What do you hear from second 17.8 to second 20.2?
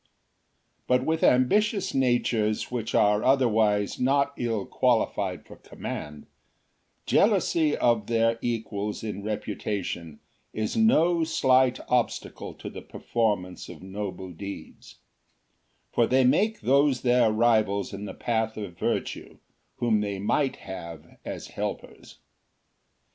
in the path of virtue, whom they